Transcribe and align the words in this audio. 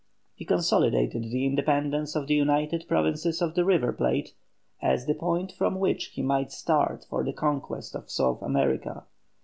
He 0.33 0.45
consolidated 0.45 1.25
the 1.25 1.45
independence 1.45 2.15
of 2.15 2.25
the 2.25 2.33
United 2.33 2.85
Provinces 2.87 3.39
of 3.39 3.53
the 3.53 3.63
River 3.63 3.93
Plate 3.93 4.33
as 4.81 5.05
the 5.05 5.13
point 5.13 5.51
from 5.51 5.75
which 5.77 6.05
he 6.05 6.23
might 6.23 6.51
start 6.51 7.05
for 7.07 7.23
the 7.23 7.33
conquest 7.33 7.93
of 7.95 8.09
South 8.09 8.41
America. 8.41 9.03